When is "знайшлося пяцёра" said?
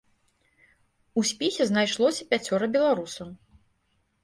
1.73-2.65